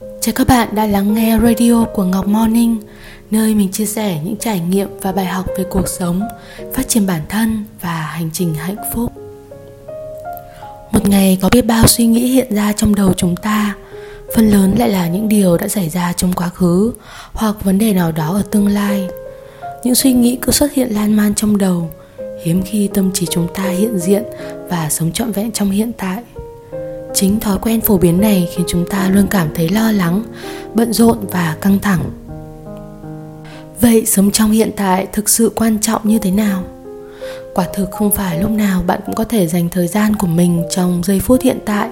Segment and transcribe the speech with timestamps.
[0.00, 2.76] Chào các bạn đã lắng nghe radio của Ngọc Morning,
[3.30, 6.20] nơi mình chia sẻ những trải nghiệm và bài học về cuộc sống,
[6.74, 9.12] phát triển bản thân và hành trình hạnh phúc.
[10.92, 13.74] Một ngày có biết bao suy nghĩ hiện ra trong đầu chúng ta,
[14.34, 16.92] phần lớn lại là những điều đã xảy ra trong quá khứ
[17.32, 19.08] hoặc vấn đề nào đó ở tương lai.
[19.84, 21.90] Những suy nghĩ cứ xuất hiện lan man trong đầu,
[22.44, 24.22] hiếm khi tâm trí chúng ta hiện diện
[24.68, 26.22] và sống trọn vẹn trong hiện tại
[27.16, 30.22] chính thói quen phổ biến này khiến chúng ta luôn cảm thấy lo lắng,
[30.74, 32.10] bận rộn và căng thẳng.
[33.80, 36.62] Vậy sống trong hiện tại thực sự quan trọng như thế nào?
[37.54, 40.62] Quả thực không phải lúc nào bạn cũng có thể dành thời gian của mình
[40.70, 41.88] trong giây phút hiện tại.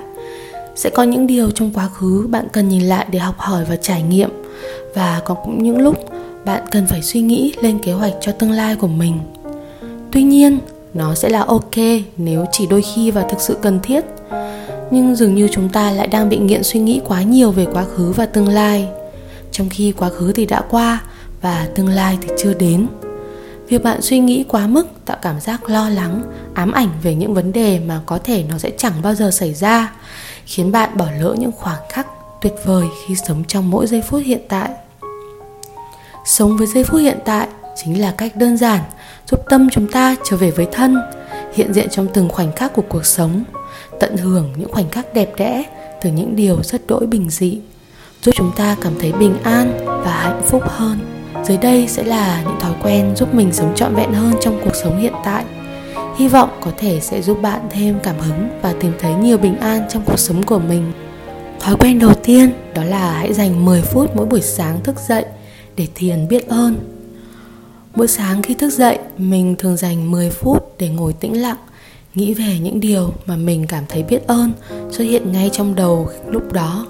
[0.76, 3.76] Sẽ có những điều trong quá khứ bạn cần nhìn lại để học hỏi và
[3.76, 4.30] trải nghiệm,
[4.94, 5.96] và có cũng những lúc
[6.44, 9.18] bạn cần phải suy nghĩ lên kế hoạch cho tương lai của mình.
[10.12, 10.58] Tuy nhiên,
[10.94, 11.76] nó sẽ là ok
[12.16, 14.04] nếu chỉ đôi khi và thực sự cần thiết
[14.90, 17.84] nhưng dường như chúng ta lại đang bị nghiện suy nghĩ quá nhiều về quá
[17.84, 18.88] khứ và tương lai.
[19.52, 21.02] Trong khi quá khứ thì đã qua
[21.42, 22.86] và tương lai thì chưa đến.
[23.68, 26.22] Việc bạn suy nghĩ quá mức tạo cảm giác lo lắng,
[26.54, 29.54] ám ảnh về những vấn đề mà có thể nó sẽ chẳng bao giờ xảy
[29.54, 29.92] ra,
[30.46, 32.06] khiến bạn bỏ lỡ những khoảnh khắc
[32.40, 34.70] tuyệt vời khi sống trong mỗi giây phút hiện tại.
[36.26, 38.80] Sống với giây phút hiện tại chính là cách đơn giản
[39.30, 40.96] giúp tâm chúng ta trở về với thân,
[41.54, 43.44] hiện diện trong từng khoảnh khắc của cuộc sống
[44.04, 45.64] tận hưởng những khoảnh khắc đẹp đẽ
[46.02, 47.58] từ những điều rất đỗi bình dị.
[48.22, 50.98] Giúp chúng ta cảm thấy bình an và hạnh phúc hơn.
[51.44, 54.74] Dưới đây sẽ là những thói quen giúp mình sống trọn vẹn hơn trong cuộc
[54.74, 55.44] sống hiện tại.
[56.16, 59.56] Hy vọng có thể sẽ giúp bạn thêm cảm hứng và tìm thấy nhiều bình
[59.58, 60.92] an trong cuộc sống của mình.
[61.60, 65.24] Thói quen đầu tiên đó là hãy dành 10 phút mỗi buổi sáng thức dậy
[65.76, 66.76] để thiền biết ơn.
[67.94, 71.56] Mỗi sáng khi thức dậy, mình thường dành 10 phút để ngồi tĩnh lặng
[72.14, 74.52] nghĩ về những điều mà mình cảm thấy biết ơn
[74.90, 76.86] xuất hiện ngay trong đầu lúc đó.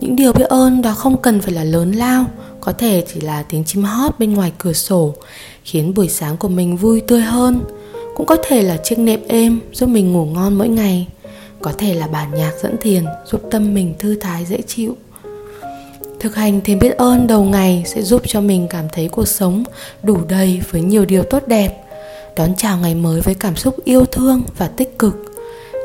[0.00, 2.24] Những điều biết ơn đó không cần phải là lớn lao,
[2.60, 5.14] có thể chỉ là tiếng chim hót bên ngoài cửa sổ,
[5.64, 7.60] khiến buổi sáng của mình vui tươi hơn.
[8.16, 11.08] Cũng có thể là chiếc nệm êm giúp mình ngủ ngon mỗi ngày.
[11.60, 14.96] Có thể là bản nhạc dẫn thiền giúp tâm mình thư thái, dễ chịu.
[16.20, 19.64] Thực hành thiền biết ơn đầu ngày sẽ giúp cho mình cảm thấy cuộc sống
[20.02, 21.83] đủ đầy với nhiều điều tốt đẹp
[22.36, 25.14] đón chào ngày mới với cảm xúc yêu thương và tích cực.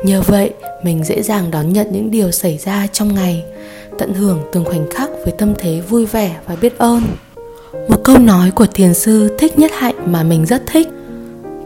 [0.04, 0.50] Nhờ vậy,
[0.82, 3.44] mình dễ dàng đón nhận những điều xảy ra trong ngày,
[3.98, 7.02] tận hưởng từng khoảnh khắc với tâm thế vui vẻ và biết ơn.
[7.88, 10.88] Một câu nói của thiền sư thích nhất hạnh mà mình rất thích,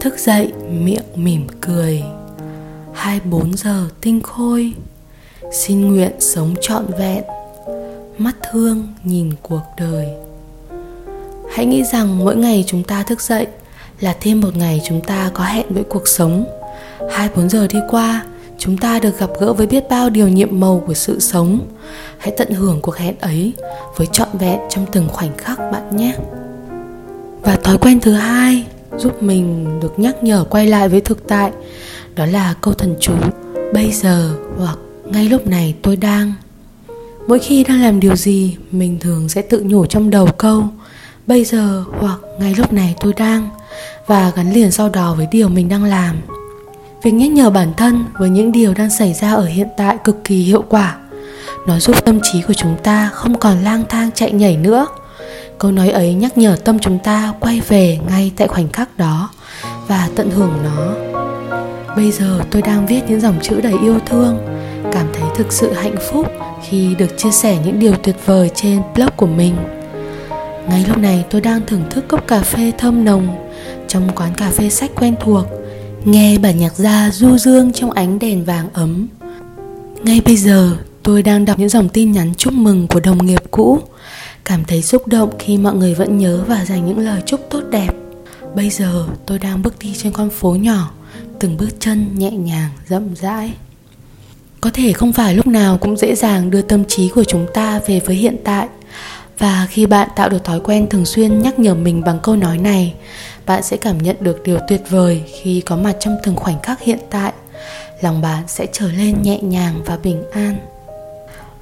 [0.01, 2.03] thức dậy, miệng mỉm cười.
[2.93, 4.73] 24 giờ tinh khôi.
[5.53, 7.25] Xin nguyện sống trọn vẹn.
[8.19, 10.09] Mắt thương nhìn cuộc đời.
[11.51, 13.47] Hãy nghĩ rằng mỗi ngày chúng ta thức dậy
[14.01, 16.45] là thêm một ngày chúng ta có hẹn với cuộc sống.
[17.11, 18.25] 24 giờ đi qua,
[18.59, 21.67] chúng ta được gặp gỡ với biết bao điều nhiệm màu của sự sống.
[22.19, 23.53] Hãy tận hưởng cuộc hẹn ấy
[23.97, 26.15] với trọn vẹn trong từng khoảnh khắc bạn nhé.
[27.43, 28.65] Và thói quen thứ hai
[28.97, 31.53] giúp mình được nhắc nhở quay lại với thực tại,
[32.15, 33.13] đó là câu thần chú,
[33.73, 36.33] bây giờ hoặc ngay lúc này tôi đang.
[37.27, 40.65] Mỗi khi đang làm điều gì, mình thường sẽ tự nhủ trong đầu câu,
[41.27, 43.49] bây giờ hoặc ngay lúc này tôi đang
[44.07, 46.17] và gắn liền sau đó với điều mình đang làm.
[47.03, 50.25] Việc nhắc nhở bản thân với những điều đang xảy ra ở hiện tại cực
[50.25, 50.97] kỳ hiệu quả.
[51.67, 54.87] Nó giúp tâm trí của chúng ta không còn lang thang chạy nhảy nữa.
[55.59, 59.31] Câu nói ấy nhắc nhở tâm chúng ta quay về ngay tại khoảnh khắc đó
[59.89, 60.95] và tận hưởng nó.
[61.97, 64.39] Bây giờ tôi đang viết những dòng chữ đầy yêu thương,
[64.93, 66.27] cảm thấy thực sự hạnh phúc
[66.69, 69.55] khi được chia sẻ những điều tuyệt vời trên blog của mình
[70.69, 73.51] ngay lúc này tôi đang thưởng thức cốc cà phê thơm nồng
[73.89, 75.45] trong quán cà phê sách quen thuộc,
[76.05, 79.09] nghe bản nhạc gia du dương trong ánh đèn vàng ấm.
[80.03, 83.43] Ngay bây giờ, tôi đang đọc những dòng tin nhắn chúc mừng của đồng nghiệp
[83.51, 83.79] cũ.
[84.45, 87.61] Cảm thấy xúc động khi mọi người vẫn nhớ và dành những lời chúc tốt
[87.71, 87.95] đẹp.
[88.55, 90.91] Bây giờ, tôi đang bước đi trên con phố nhỏ,
[91.41, 93.53] từng bước chân nhẹ nhàng rậm rãi.
[94.61, 97.81] Có thể không phải lúc nào cũng dễ dàng đưa tâm trí của chúng ta
[97.87, 98.69] về với hiện tại
[99.39, 102.59] và khi bạn tạo được thói quen thường xuyên nhắc nhở mình bằng câu nói
[102.59, 102.95] này,
[103.47, 106.81] bạn sẽ cảm nhận được điều tuyệt vời khi có mặt trong từng khoảnh khắc
[106.81, 107.33] hiện tại.
[108.01, 110.57] Lòng bạn sẽ trở lên nhẹ nhàng và bình an.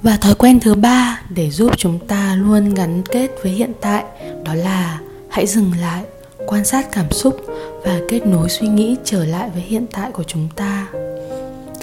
[0.01, 4.03] Và thói quen thứ ba để giúp chúng ta luôn gắn kết với hiện tại
[4.43, 4.99] đó là
[5.29, 6.03] hãy dừng lại,
[6.47, 7.41] quan sát cảm xúc
[7.83, 10.87] và kết nối suy nghĩ trở lại với hiện tại của chúng ta.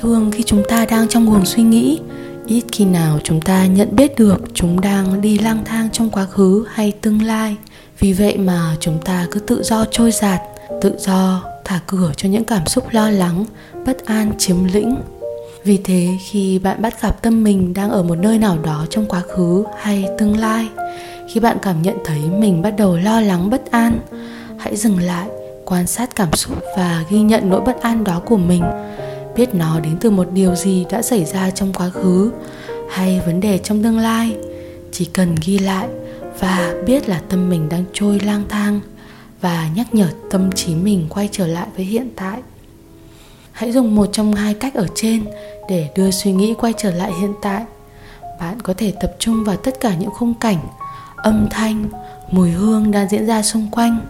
[0.00, 2.00] Thường khi chúng ta đang trong guồng suy nghĩ
[2.50, 6.24] ít khi nào chúng ta nhận biết được chúng đang đi lang thang trong quá
[6.24, 7.56] khứ hay tương lai.
[7.98, 10.40] Vì vậy mà chúng ta cứ tự do trôi giạt,
[10.82, 13.44] tự do thả cửa cho những cảm xúc lo lắng,
[13.86, 14.96] bất an, chiếm lĩnh.
[15.64, 19.06] Vì thế, khi bạn bắt gặp tâm mình đang ở một nơi nào đó trong
[19.06, 20.68] quá khứ hay tương lai,
[21.32, 23.98] khi bạn cảm nhận thấy mình bắt đầu lo lắng bất an,
[24.58, 25.28] hãy dừng lại,
[25.64, 28.62] quan sát cảm xúc và ghi nhận nỗi bất an đó của mình
[29.40, 32.32] biết nó đến từ một điều gì đã xảy ra trong quá khứ
[32.90, 34.36] hay vấn đề trong tương lai.
[34.92, 35.88] Chỉ cần ghi lại
[36.38, 38.80] và biết là tâm mình đang trôi lang thang
[39.40, 42.38] và nhắc nhở tâm trí mình quay trở lại với hiện tại.
[43.52, 45.24] Hãy dùng một trong hai cách ở trên
[45.68, 47.64] để đưa suy nghĩ quay trở lại hiện tại.
[48.40, 50.58] Bạn có thể tập trung vào tất cả những khung cảnh,
[51.16, 51.88] âm thanh,
[52.30, 54.00] mùi hương đang diễn ra xung quanh,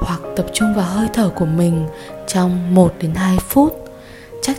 [0.00, 1.86] hoặc tập trung vào hơi thở của mình
[2.26, 3.85] trong 1 đến 2 phút.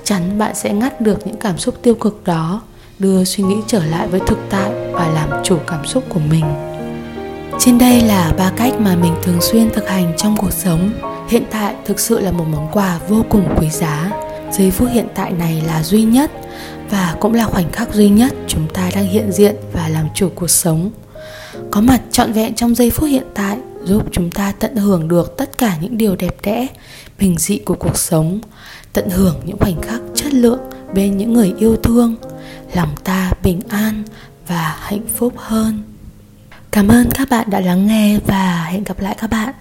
[0.08, 2.62] Chắn bạn sẽ ngắt được những cảm xúc tiêu cực đó,
[3.00, 6.46] đưa suy nghĩ trở lại với thực tại và làm chủ cảm xúc của mình.
[7.60, 10.92] Trên đây là ba cách mà mình thường xuyên thực hành trong cuộc sống.
[11.30, 14.12] Hiện tại thực sự là một món quà vô cùng quý giá.
[14.52, 16.32] Giây phút hiện tại này là duy nhất
[16.90, 20.30] và cũng là khoảnh khắc duy nhất chúng ta đang hiện diện và làm chủ
[20.36, 20.90] cuộc sống.
[21.72, 25.38] Có mặt trọn vẹn trong giây phút hiện tại giúp chúng ta tận hưởng được
[25.38, 26.68] tất cả những điều đẹp đẽ,
[27.20, 28.40] bình dị của cuộc sống,
[28.94, 30.60] tận hưởng những khoảnh khắc chất lượng
[30.94, 32.16] bên những người yêu thương,
[32.74, 34.04] lòng ta bình an
[34.48, 35.84] và hạnh phúc hơn.
[36.72, 39.54] Cảm ơn các bạn đã lắng nghe và hẹn gặp lại các bạn.